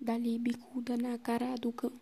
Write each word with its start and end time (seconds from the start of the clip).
Dali 0.00 0.38
bicuda 0.38 0.96
na 0.96 1.18
cara 1.18 1.54
do 1.56 1.70
cão 1.72 1.92